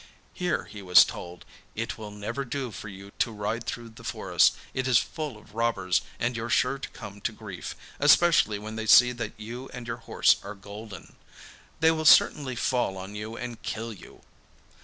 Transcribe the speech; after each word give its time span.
Here 0.33 0.63
he 0.65 0.81
was 0.81 1.05
told, 1.05 1.45
'It 1.75 1.95
will 1.95 2.09
never 2.09 2.43
do 2.43 2.71
for 2.71 2.87
you 2.89 3.11
to 3.19 3.31
ride 3.31 3.65
through 3.65 3.89
the 3.89 4.03
forest, 4.03 4.55
it 4.73 4.87
is 4.87 4.97
full 4.97 5.37
of 5.37 5.53
robbers, 5.53 6.01
and 6.19 6.35
you're 6.35 6.49
sure 6.49 6.79
to 6.79 6.89
come 6.89 7.21
to 7.21 7.31
grief, 7.31 7.75
especially 7.99 8.57
when 8.57 8.77
they 8.77 8.87
see 8.87 9.11
that 9.11 9.39
you 9.39 9.69
and 9.75 9.85
your 9.85 9.97
horse 9.97 10.37
are 10.41 10.55
golden. 10.55 11.17
They 11.81 11.91
will 11.91 12.05
certainly 12.05 12.55
fall 12.55 12.97
on 12.97 13.13
you 13.13 13.37
and 13.37 13.61
kill 13.61 13.93
you. 13.93 14.23